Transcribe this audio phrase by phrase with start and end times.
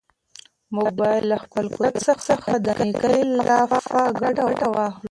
[0.75, 1.95] موږ باید له خپل قدرت
[2.29, 4.43] څخه د نېکۍ لپاره ګټه
[4.75, 4.93] واخلو.